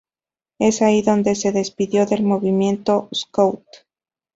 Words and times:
Es 0.57 0.81
ahí 0.81 1.03
donde 1.03 1.35
se 1.35 1.51
despidió 1.51 2.07
del 2.07 2.23
movimiento 2.23 3.07
scout. 3.13 3.63